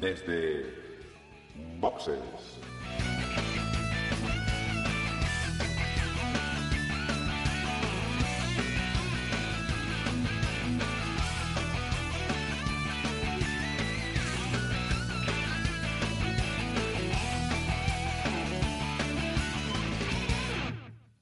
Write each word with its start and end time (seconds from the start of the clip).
desde 0.00 0.64
Boxes. 1.78 2.18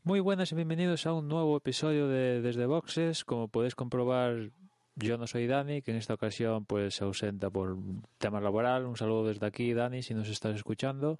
Muy 0.05 0.21
buenas 0.21 0.53
y 0.53 0.55
bienvenidos 0.55 1.05
a 1.07 1.13
un 1.13 1.29
nuevo 1.29 1.57
episodio 1.57 2.09
de 2.09 2.41
Desde 2.41 2.65
Boxes. 2.65 3.25
Como 3.25 3.48
podéis 3.48 3.75
comprobar, 3.75 4.53
yo 4.99 5.17
no 5.17 5.27
soy 5.27 5.47
Dani, 5.47 5.83
que 5.83 5.93
en 5.93 5.97
esta 5.97 6.15
ocasión 6.15 6.65
pues 6.65 6.97
se 6.97 7.05
ausenta 7.05 7.51
por 7.51 7.77
tema 8.19 8.41
laboral. 8.41 8.87
Un 8.87 8.97
saludo 8.97 9.27
desde 9.27 9.47
aquí, 9.47 9.73
Dani, 9.73 10.03
si 10.03 10.15
nos 10.15 10.29
estás 10.29 10.57
escuchando. 10.57 11.19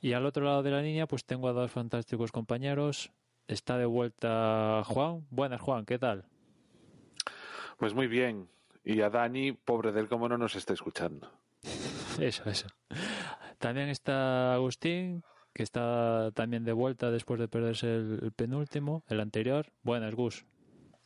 Y 0.00 0.12
al 0.12 0.24
otro 0.24 0.44
lado 0.44 0.62
de 0.62 0.70
la 0.70 0.82
línea 0.82 1.06
pues 1.06 1.24
tengo 1.24 1.48
a 1.48 1.52
dos 1.52 1.70
fantásticos 1.70 2.30
compañeros. 2.30 3.10
Está 3.48 3.76
de 3.76 3.86
vuelta 3.86 4.82
Juan. 4.84 5.26
Buenas, 5.30 5.60
Juan, 5.60 5.84
¿qué 5.84 5.98
tal? 5.98 6.26
Pues 7.76 7.94
muy 7.94 8.06
bien. 8.06 8.48
Y 8.84 9.00
a 9.00 9.10
Dani, 9.10 9.52
pobre 9.52 9.92
de 9.92 10.00
él, 10.00 10.08
como 10.08 10.28
no 10.28 10.38
nos 10.38 10.54
está 10.54 10.72
escuchando. 10.72 11.30
Eso, 12.20 12.48
eso. 12.48 12.68
También 13.58 13.90
está 13.90 14.54
Agustín, 14.54 15.22
que 15.52 15.62
está 15.62 16.30
también 16.32 16.64
de 16.64 16.72
vuelta 16.72 17.10
después 17.10 17.38
de 17.38 17.46
perderse 17.46 17.96
el 17.96 18.32
penúltimo, 18.34 19.04
el 19.08 19.20
anterior. 19.20 19.66
Buenas, 19.82 20.14
Gus. 20.14 20.46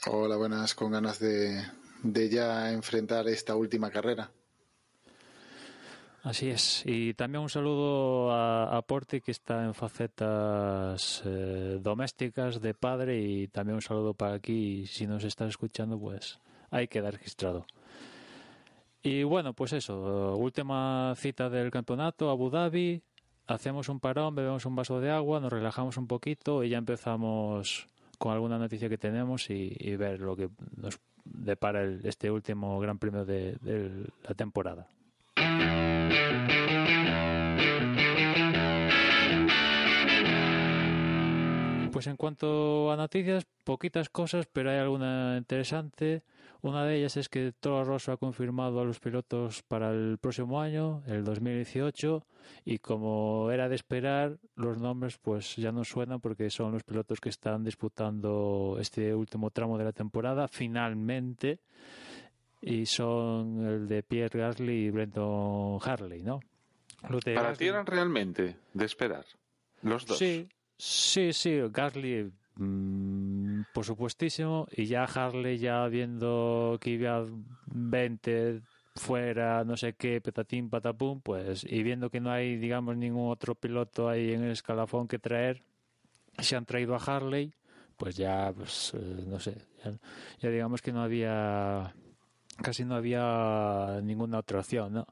Hola, 0.07 0.37
buenas, 0.37 0.75
con 0.75 0.93
ganas 0.93 1.19
de, 1.19 1.63
de 2.03 2.31
ya 2.31 2.73
enfrentar 2.73 3.29
esta 3.29 3.55
última 3.55 3.91
carrera. 3.91 4.31
Así 6.23 6.49
es. 6.49 6.83
Y 6.87 7.13
también 7.13 7.43
un 7.43 7.51
saludo 7.51 8.33
a, 8.33 8.79
a 8.79 8.83
que 8.83 9.31
está 9.31 9.63
en 9.63 9.75
facetas 9.75 11.23
eh, 11.27 11.79
domésticas 11.83 12.63
de 12.63 12.73
padre, 12.73 13.21
y 13.21 13.49
también 13.49 13.75
un 13.75 13.83
saludo 13.83 14.15
para 14.15 14.37
aquí. 14.37 14.87
Si 14.87 15.07
nos 15.07 15.23
estás 15.25 15.51
escuchando, 15.51 15.99
pues 15.99 16.39
hay 16.71 16.89
que 16.89 17.03
dar 17.03 17.13
registrado. 17.13 17.67
Y 19.03 19.23
bueno, 19.25 19.53
pues 19.53 19.75
eso, 19.75 20.35
última 20.35 21.13
cita 21.15 21.51
del 21.51 21.71
campeonato, 21.71 22.31
Abu 22.31 22.49
Dhabi, 22.49 23.03
hacemos 23.47 23.91
un 23.91 24.01
parón, 24.01 24.35
bebemos 24.35 24.65
un 24.65 24.77
vaso 24.77 24.99
de 24.99 25.11
agua, 25.11 25.41
nos 25.41 25.53
relajamos 25.53 25.99
un 25.99 26.07
poquito 26.07 26.65
y 26.65 26.71
ya 26.71 26.79
empezamos 26.79 27.87
con 28.21 28.33
alguna 28.33 28.59
noticia 28.59 28.91
que 28.91 28.99
tenemos 28.99 29.49
y, 29.49 29.97
ver 29.97 30.21
lo 30.21 30.37
que 30.37 30.51
nos 30.77 31.01
depara 31.25 31.81
el, 31.83 32.03
este 32.05 32.31
último 32.31 32.79
Gran 32.79 32.99
Premio 32.99 33.25
de 33.25 33.57
la 34.29 34.35
temporada. 34.35 34.87
Pues 42.01 42.07
en 42.07 42.17
cuanto 42.17 42.91
a 42.91 42.97
noticias, 42.97 43.45
poquitas 43.63 44.09
cosas, 44.09 44.47
pero 44.51 44.71
hay 44.71 44.79
alguna 44.79 45.35
interesante. 45.37 46.23
Una 46.63 46.83
de 46.87 46.97
ellas 46.97 47.19
es 47.19 47.29
que 47.29 47.53
Toro 47.53 47.85
Rosso 47.85 48.11
ha 48.13 48.17
confirmado 48.17 48.81
a 48.81 48.87
los 48.87 48.99
pilotos 49.01 49.63
para 49.65 49.91
el 49.91 50.17
próximo 50.17 50.63
año, 50.63 51.03
el 51.07 51.25
2018, 51.25 52.25
y 52.65 52.79
como 52.79 53.51
era 53.51 53.69
de 53.69 53.75
esperar, 53.75 54.39
los 54.57 54.79
nombres 54.79 55.19
pues 55.19 55.57
ya 55.57 55.73
no 55.73 55.85
suenan 55.85 56.23
porque 56.23 56.49
son 56.49 56.73
los 56.73 56.85
pilotos 56.85 57.21
que 57.21 57.29
están 57.29 57.65
disputando 57.65 58.79
este 58.81 59.15
último 59.15 59.51
tramo 59.51 59.77
de 59.77 59.85
la 59.85 59.93
temporada 59.93 60.49
finalmente 60.49 61.59
y 62.63 62.87
son 62.87 63.63
el 63.67 63.89
de 63.89 64.03
Pierre 64.03 64.39
Gasly 64.41 64.87
y 64.87 64.91
Brenton 64.91 65.79
Harley, 65.85 66.23
¿no? 66.23 66.41
De 67.27 67.35
Para 67.35 67.53
Gasly- 67.53 67.59
ti 67.59 67.67
eran 67.67 67.85
realmente 67.85 68.57
de 68.73 68.85
esperar. 68.87 69.27
Los 69.83 70.07
dos. 70.07 70.17
Sí, 70.17 70.49
sí, 70.81 71.33
sí, 71.33 71.61
Gasly, 71.71 72.33
mm, 72.57 73.63
por 73.75 73.85
supuestísimo, 73.85 74.67
y 74.73 74.87
ya 74.87 75.05
Harley 75.05 75.59
ya 75.59 75.87
viendo 75.89 76.79
que 76.81 76.91
iba 76.91 77.27
20 77.67 78.63
fuera, 78.97 79.65
no 79.65 79.77
sé 79.77 79.95
qué, 79.95 80.21
petatín, 80.21 80.71
patapum, 80.71 81.21
pues, 81.21 81.65
y 81.69 81.83
viendo 81.83 82.11
que 82.11 82.21
no 82.21 82.31
hay, 82.31 82.57
digamos, 82.57 82.97
ningún 82.97 83.31
otro 83.31 83.55
piloto 83.55 84.09
ahí 84.09 84.33
en 84.33 84.43
el 84.45 84.53
escalafón 84.53 85.07
que 85.07 85.19
traer, 85.19 85.63
se 86.39 86.57
han 86.57 86.65
traído 86.65 86.95
a 86.95 86.99
Harley, 86.99 87.53
pues 87.97 88.17
ya, 88.17 88.53
pues, 88.57 88.95
eh, 88.95 89.25
no 89.27 89.39
sé, 89.39 89.57
ya, 89.85 89.93
ya 90.41 90.49
digamos 90.49 90.81
que 90.81 90.93
no 90.93 91.03
había, 91.03 91.95
casi 92.63 92.85
no 92.85 92.95
había 92.95 94.01
ninguna 94.03 94.39
otra 94.39 94.61
opción, 94.61 94.95
¿no? 94.95 95.07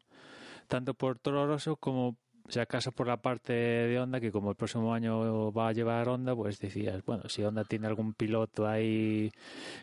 Tanto 0.67 0.95
por 0.95 1.19
Toro 1.19 1.47
Rosso 1.47 1.77
como 1.77 2.17
si 2.49 2.59
acaso 2.61 2.93
por 2.93 3.07
la 3.07 3.19
parte 3.19 3.53
de 3.53 3.99
Honda, 3.99 4.21
que 4.21 4.33
como 4.33 4.51
el 4.51 4.57
próximo 4.57 4.95
año 4.95 5.53
va 5.53 5.69
a 5.69 5.73
llevar 5.73 6.09
Honda, 6.09 6.35
pues 6.35 6.59
decías, 6.59 7.05
bueno, 7.05 7.29
si 7.29 7.45
Honda 7.45 7.65
tiene 7.65 7.87
algún 7.87 8.15
piloto 8.15 8.67
ahí 8.67 9.31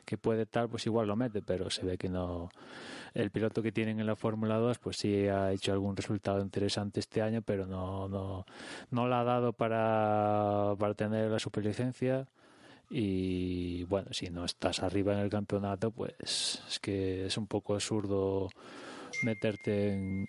que 0.04 0.18
puede 0.18 0.46
tal, 0.48 0.70
pues 0.70 0.86
igual 0.88 1.08
lo 1.08 1.16
mete, 1.16 1.42
pero 1.42 1.70
se 1.70 1.86
ve 1.86 1.98
que 1.98 2.10
no. 2.10 2.50
El 3.14 3.30
piloto 3.32 3.62
que 3.62 3.72
tienen 3.72 4.00
en 4.00 4.08
la 4.08 4.16
Fórmula 4.16 4.58
2, 4.58 4.80
pues 4.80 4.98
sí 4.98 5.28
ha 5.28 5.52
hecho 5.52 5.72
algún 5.74 5.96
resultado 5.96 6.42
interesante 6.42 7.00
este 7.00 7.22
año, 7.22 7.42
pero 7.44 7.66
no, 7.68 8.10
no, 8.10 8.46
no 8.90 9.08
la 9.08 9.22
ha 9.22 9.24
dado 9.24 9.54
para, 9.54 10.74
para 10.78 10.94
tener 10.96 11.30
la 11.30 11.40
superlicencia. 11.40 12.28
Y 12.90 13.84
bueno, 13.86 14.10
si 14.12 14.30
no 14.30 14.46
estás 14.46 14.82
arriba 14.84 15.14
en 15.14 15.20
el 15.20 15.30
campeonato, 15.30 15.92
pues 15.92 16.62
es 16.68 16.80
que 16.80 17.26
es 17.28 17.38
un 17.38 17.48
poco 17.48 17.74
absurdo 17.76 18.50
meterte 19.24 19.94
en, 19.94 20.28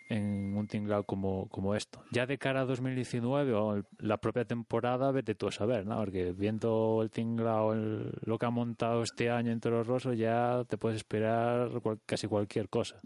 un 0.56 0.66
tinglado 0.69 1.04
como, 1.04 1.48
como 1.48 1.74
esto. 1.74 2.02
Ya 2.10 2.26
de 2.26 2.38
cara 2.38 2.60
a 2.62 2.64
2019 2.64 3.52
o 3.54 3.82
la 3.98 4.16
propia 4.19 4.44
temporada, 4.44 5.10
vete 5.12 5.34
tú 5.34 5.48
a 5.48 5.52
saber, 5.52 5.86
¿no? 5.86 5.97
Porque 5.98 6.32
viendo 6.32 7.00
el 7.02 7.10
tinglado, 7.10 7.72
el- 7.72 8.12
lo 8.22 8.38
que 8.38 8.47
ha 8.47 8.50
montado 8.50 9.02
este 9.02 9.30
año 9.30 9.52
en 9.52 9.60
Toro 9.60 9.82
Rosso, 9.84 10.12
ya 10.12 10.64
te 10.69 10.78
puedes 10.78 10.97
esperar 10.97 11.70
casi 12.06 12.26
cualquier 12.28 12.69
cosa. 12.69 13.00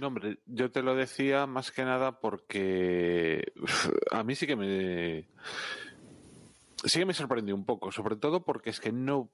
No, 0.00 0.06
hombre, 0.06 0.38
yo 0.46 0.70
te 0.70 0.82
lo 0.82 0.94
decía 0.94 1.46
más 1.46 1.70
que 1.70 1.84
nada 1.84 2.20
porque 2.20 3.52
a 4.10 4.22
mí 4.24 4.34
sí 4.34 4.46
que 4.46 4.56
me 4.56 5.26
sí 6.84 6.98
que 6.98 7.04
me 7.06 7.12
sorprendió 7.14 7.54
un 7.54 7.64
poco, 7.64 7.92
sobre 7.92 8.16
todo 8.16 8.42
porque 8.44 8.70
es 8.70 8.80
que 8.80 8.92
no 8.92 9.30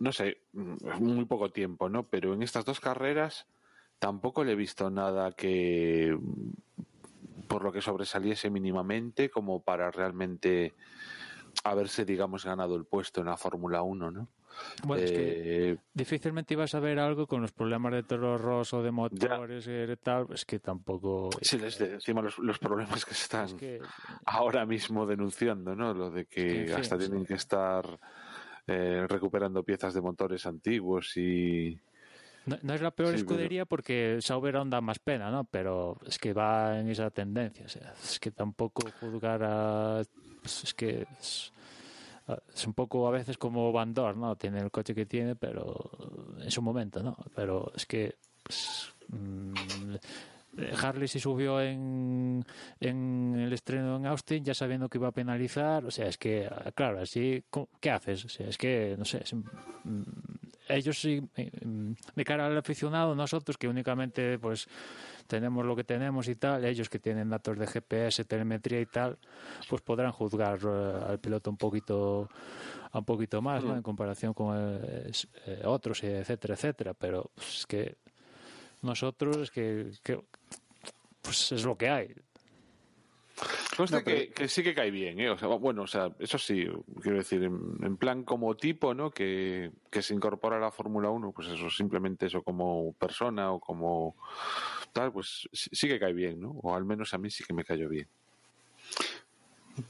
no 0.00 0.12
sé, 0.12 0.38
muy 0.52 1.24
poco 1.24 1.50
tiempo, 1.50 1.88
¿no? 1.88 2.04
Pero 2.08 2.32
en 2.32 2.42
estas 2.42 2.64
dos 2.64 2.78
carreras 2.78 3.46
tampoco 3.98 4.44
le 4.44 4.52
he 4.52 4.56
visto 4.56 4.90
nada 4.90 5.32
que 5.32 6.16
por 7.48 7.64
lo 7.64 7.72
que 7.72 7.80
sobresaliese 7.80 8.50
mínimamente 8.50 9.30
como 9.30 9.60
para 9.60 9.90
realmente 9.90 10.74
haberse, 11.64 12.04
digamos, 12.04 12.44
ganado 12.44 12.76
el 12.76 12.84
puesto 12.84 13.20
en 13.20 13.26
la 13.26 13.36
Fórmula 13.36 13.82
1, 13.82 14.10
¿no? 14.10 14.28
Bueno, 14.84 15.02
es 15.04 15.12
que 15.12 15.70
Eh, 15.70 15.76
difícilmente 15.94 16.54
ibas 16.54 16.74
a 16.74 16.80
ver 16.80 16.98
algo 16.98 17.26
con 17.26 17.40
los 17.42 17.52
problemas 17.52 17.92
de 17.92 18.02
Toro 18.02 18.36
Rosso, 18.38 18.82
de 18.82 18.90
motores 18.90 19.66
y 19.68 19.96
tal, 20.02 20.26
es 20.32 20.44
que 20.44 20.58
tampoco... 20.58 21.30
Sí, 21.40 21.58
les 21.58 21.78
de- 21.78 21.94
encima 21.94 22.22
los, 22.22 22.38
los 22.38 22.58
problemas 22.58 23.04
que 23.04 23.12
están 23.12 23.46
es 23.46 23.54
que- 23.54 23.80
ahora 24.26 24.66
mismo 24.66 25.06
denunciando, 25.06 25.74
¿no? 25.76 25.94
Lo 25.94 26.10
de 26.10 26.26
que 26.26 26.72
hasta 26.76 26.98
tienen 26.98 27.20
sí. 27.20 27.26
que 27.28 27.34
estar 27.34 27.98
eh, 28.66 29.06
recuperando 29.08 29.62
piezas 29.62 29.94
de 29.94 30.00
motores 30.02 30.44
antiguos 30.46 31.16
y... 31.16 31.78
No, 32.48 32.58
no 32.62 32.74
es 32.74 32.80
la 32.80 32.90
peor 32.90 33.10
Sí, 33.10 33.16
escudería 33.16 33.64
porque 33.64 34.18
Sauber 34.20 34.56
aún 34.56 34.70
da 34.70 34.80
más 34.80 34.98
pena, 34.98 35.30
¿no? 35.30 35.44
Pero 35.44 35.98
es 36.06 36.18
que 36.18 36.32
va 36.32 36.78
en 36.78 36.88
esa 36.88 37.10
tendencia. 37.10 37.66
O 37.66 37.68
sea, 37.68 37.94
es 38.02 38.18
que 38.18 38.30
tampoco 38.30 38.82
juzgar 39.00 39.42
a. 39.42 40.02
pues 40.40 40.64
es 40.64 40.74
que 40.74 41.06
es, 41.18 41.52
es 42.54 42.66
un 42.66 42.74
poco 42.74 43.06
a 43.06 43.10
veces 43.10 43.38
como 43.38 43.72
Van 43.72 43.94
Dorn, 43.94 44.20
¿no? 44.20 44.36
Tiene 44.36 44.60
el 44.60 44.70
coche 44.70 44.94
que 44.94 45.06
tiene, 45.06 45.36
pero 45.36 45.90
en 46.38 46.50
su 46.50 46.62
momento, 46.62 47.02
¿no? 47.02 47.16
Pero 47.34 47.70
es 47.74 47.86
que. 47.86 48.14
pues, 48.42 48.92
mm, 49.08 49.54
Harley 50.82 51.08
se 51.08 51.20
subió 51.20 51.60
en, 51.60 52.44
en 52.80 53.34
el 53.38 53.52
estreno 53.52 53.96
en 53.96 54.06
Austin 54.06 54.44
ya 54.44 54.54
sabiendo 54.54 54.88
que 54.88 54.98
iba 54.98 55.08
a 55.08 55.12
penalizar. 55.12 55.84
O 55.84 55.90
sea, 55.90 56.06
es 56.06 56.18
que, 56.18 56.48
claro, 56.74 57.00
así, 57.00 57.44
¿qué 57.80 57.90
haces? 57.90 58.24
O 58.24 58.28
sea, 58.28 58.48
es 58.48 58.58
que, 58.58 58.96
no 58.98 59.04
sé, 59.04 59.18
es, 59.22 59.34
ellos 60.68 61.00
sí, 61.00 61.20
mm, 61.20 61.92
de 62.14 62.24
cara 62.24 62.46
al 62.46 62.56
aficionado, 62.56 63.14
nosotros 63.14 63.56
que 63.56 63.68
únicamente 63.68 64.38
pues 64.38 64.68
tenemos 65.26 65.64
lo 65.64 65.76
que 65.76 65.84
tenemos 65.84 66.28
y 66.28 66.34
tal, 66.36 66.64
ellos 66.64 66.88
que 66.88 66.98
tienen 66.98 67.28
datos 67.28 67.58
de 67.58 67.66
GPS, 67.66 68.24
telemetría 68.24 68.80
y 68.80 68.86
tal, 68.86 69.18
pues 69.68 69.82
podrán 69.82 70.12
juzgar 70.12 70.58
eh, 70.64 71.00
al 71.08 71.18
piloto 71.18 71.50
un 71.50 71.56
poquito 71.56 72.28
un 72.92 73.04
poquito 73.04 73.42
más, 73.42 73.62
¿no? 73.62 73.76
En 73.76 73.82
comparación 73.82 74.32
con 74.32 74.56
eh, 74.56 75.10
eh, 75.46 75.62
otros, 75.64 76.02
etcétera, 76.02 76.54
etcétera. 76.54 76.94
Pero 76.94 77.30
pues, 77.34 77.58
es 77.58 77.66
que 77.66 77.96
nosotros 78.82 79.36
es 79.36 79.50
que, 79.50 79.90
que 80.02 80.20
pues 81.20 81.52
es 81.52 81.64
lo 81.64 81.76
que 81.76 81.88
hay. 81.88 82.14
Conste 83.78 83.96
No, 83.98 84.02
pero- 84.04 84.18
que, 84.18 84.30
que 84.30 84.48
sí 84.48 84.62
que 84.64 84.74
cae 84.74 84.90
bien, 84.90 85.20
¿eh? 85.20 85.30
O 85.30 85.38
sea, 85.38 85.46
bueno, 85.48 85.82
o 85.82 85.86
sea, 85.86 86.10
eso 86.18 86.36
sí, 86.36 86.66
quiero 87.00 87.18
decir, 87.18 87.44
en, 87.44 87.78
en 87.80 87.96
plan 87.96 88.24
como 88.24 88.56
tipo, 88.56 88.92
¿no? 88.92 89.12
Que, 89.12 89.70
que 89.88 90.02
se 90.02 90.14
incorpora 90.14 90.56
a 90.56 90.60
la 90.60 90.72
Fórmula 90.72 91.10
1, 91.10 91.30
pues 91.30 91.46
eso, 91.46 91.70
simplemente 91.70 92.26
eso 92.26 92.42
como 92.42 92.92
persona 92.94 93.52
o 93.52 93.60
como 93.60 94.16
tal, 94.92 95.12
pues 95.12 95.48
sí, 95.52 95.86
que 95.86 96.00
cae 96.00 96.12
bien, 96.12 96.40
¿no? 96.40 96.50
O 96.62 96.74
al 96.74 96.84
menos 96.84 97.14
a 97.14 97.18
mí 97.18 97.30
sí 97.30 97.44
que 97.44 97.54
me 97.54 97.64
cayó 97.64 97.88
bien. 97.88 98.08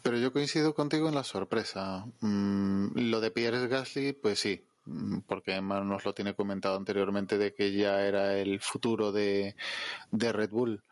Pero 0.02 0.18
yo 0.18 0.32
coincido 0.34 0.74
contigo 0.74 1.08
en 1.08 1.14
la 1.14 1.24
sorpresa. 1.24 2.04
Mm, 2.20 2.88
lo 3.10 3.20
de 3.20 3.30
Pierre 3.30 3.68
Gasly, 3.68 4.12
pues 4.12 4.38
sí, 4.38 4.62
mm, 4.84 5.20
porque 5.26 5.52
además 5.52 5.82
nos 5.86 6.04
lo 6.04 6.12
tiene 6.12 6.34
comentado 6.34 6.76
anteriormente 6.76 7.38
de 7.38 7.54
que 7.54 7.72
ya 7.72 8.02
era 8.06 8.36
el 8.38 8.60
futuro 8.60 9.12
de, 9.12 9.56
de 10.10 10.32
Red 10.32 10.50
Bull. 10.50 10.82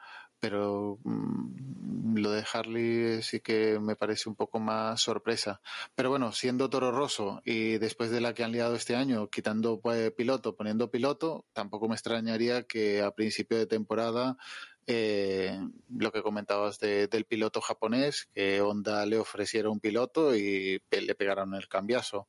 Pero 0.48 1.00
mm, 1.02 2.19
lo 2.19 2.31
de 2.31 2.44
Harley 2.52 3.20
sí 3.20 3.40
que 3.40 3.81
me 3.81 3.96
parece 3.96 4.28
un 4.28 4.37
poco 4.37 4.60
más 4.60 5.00
sorpresa. 5.00 5.60
Pero 5.96 6.08
bueno, 6.08 6.31
siendo 6.31 6.70
Toro 6.70 6.93
Rosso 6.93 7.43
y 7.44 7.78
después 7.78 8.12
de 8.12 8.20
la 8.20 8.32
que 8.32 8.44
han 8.44 8.52
liado 8.52 8.76
este 8.76 8.94
año, 8.94 9.28
quitando 9.28 9.81
pues, 9.81 10.12
piloto, 10.12 10.54
poniendo 10.54 10.88
piloto, 10.88 11.46
tampoco 11.52 11.88
me 11.88 11.96
extrañaría 11.96 12.62
que 12.62 13.02
a 13.02 13.10
principio 13.10 13.58
de 13.58 13.66
temporada 13.66 14.37
eh, 14.86 15.58
lo 15.88 16.12
que 16.12 16.22
comentabas 16.22 16.78
de- 16.78 17.08
del 17.08 17.24
piloto 17.24 17.60
japonés, 17.60 18.28
que 18.32 18.60
Honda 18.60 19.04
le 19.06 19.18
ofreciera 19.18 19.68
un 19.70 19.80
piloto 19.80 20.36
y 20.36 20.80
le 20.90 21.14
pegaron 21.14 21.54
el 21.54 21.68
cambiazo. 21.68 22.28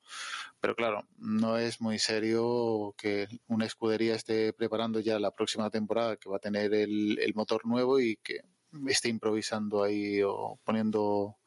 Pero 0.59 0.75
claro, 0.75 1.07
no 1.17 1.57
es 1.57 1.81
muy 1.81 1.99
serio 1.99 2.95
que 2.97 3.27
una 3.47 3.65
escudería 3.65 4.15
esté 4.15 4.53
preparando 4.53 4.99
ya 4.99 5.19
la 5.19 5.31
próxima 5.35 5.69
temporada, 5.69 6.17
que 6.17 6.29
va 6.29 6.37
a 6.37 6.39
tener 6.39 6.73
el, 6.73 7.19
el 7.19 7.33
motor 7.35 7.65
nuevo 7.65 7.99
y 7.99 8.17
que 8.17 8.41
esté 8.87 9.09
improvisando 9.09 9.83
ahí 9.83 10.21
o 10.23 10.59
poniendo 10.63 11.37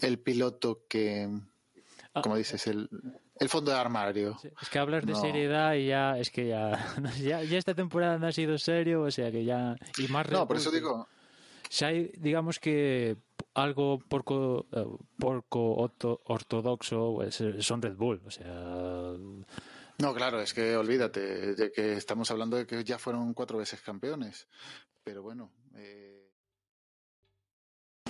el 0.00 0.18
piloto 0.18 0.84
que, 0.88 1.28
Ah. 2.16 2.22
como 2.22 2.36
dices, 2.36 2.66
el, 2.68 2.88
el 3.40 3.48
fondo 3.48 3.70
de 3.72 3.78
armario. 3.78 4.36
Sí, 4.40 4.48
Es 4.60 4.68
que 4.68 4.78
hablas 4.78 5.04
de 5.06 5.12
No. 5.12 5.20
seriedad 5.20 5.74
y 5.74 5.86
ya, 5.86 6.18
es 6.18 6.30
que 6.30 6.48
ya, 6.48 6.94
ya, 7.22 7.42
ya 7.42 7.58
esta 7.58 7.74
temporada 7.74 8.18
no 8.18 8.26
ha 8.26 8.32
sido 8.32 8.56
serio, 8.58 9.02
o 9.02 9.10
sea 9.10 9.30
que 9.30 9.44
ya... 9.44 9.76
Y 9.98 10.08
más 10.08 10.28
No, 10.30 10.46
por 10.46 10.56
eso 10.56 10.70
digo, 10.70 11.08
Si 11.68 11.84
hay, 11.84 12.10
digamos 12.16 12.58
que 12.60 13.16
algo 13.54 13.98
porco, 13.98 14.66
eh, 14.72 14.84
porco 15.18 15.76
orto- 15.76 16.20
ortodoxo, 16.24 17.14
pues 17.16 17.40
eh, 17.40 17.62
son 17.62 17.82
Red 17.82 17.96
Bull, 17.96 18.22
o 18.26 18.30
sea... 18.30 19.14
No, 19.98 20.12
claro, 20.12 20.40
es 20.40 20.52
que 20.52 20.76
olvídate, 20.76 21.54
de 21.54 21.70
que 21.70 21.92
estamos 21.92 22.28
hablando 22.32 22.56
de 22.56 22.66
que 22.66 22.82
ya 22.82 22.98
fueron 22.98 23.32
cuatro 23.32 23.58
veces 23.58 23.80
campeones. 23.80 24.48
Pero 25.04 25.22
bueno, 25.22 25.52
eh, 25.76 26.13